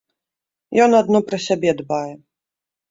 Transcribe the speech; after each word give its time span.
Ён 0.87 0.91
адно 1.01 1.23
пра 1.29 1.37
сябе 1.47 1.79
дбае. 1.85 2.13